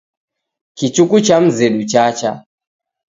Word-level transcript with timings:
Kichuku 0.77 1.17
cha 1.25 1.35
mzedu 1.41 1.83
chacha. 1.91 2.31